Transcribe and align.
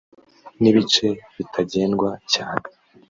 n’ 0.61 0.63
ibice 0.69 1.07
bitagendwa 1.35 2.09
cyane 2.33 2.65